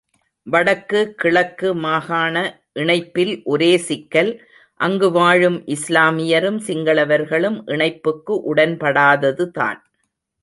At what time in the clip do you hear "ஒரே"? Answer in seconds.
3.45-3.69